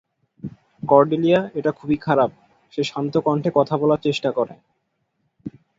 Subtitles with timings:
[0.83, 2.31] Cordelia, এটা খুবই খারাপ,
[2.73, 4.53] সে শান্ত কণ্ঠে কথা বলার চেষ্টা করে।